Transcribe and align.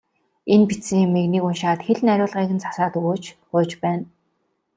Энэ 0.53 0.65
бичсэн 0.69 0.97
юмыг 1.05 1.25
нэг 1.33 1.43
уншаад 1.47 1.79
хэл 1.85 1.99
найруулгыг 2.05 2.51
нь 2.55 2.63
засаад 2.65 2.93
өгөөч, 2.99 3.23
гуйж 3.51 3.71
байна. 3.83 4.05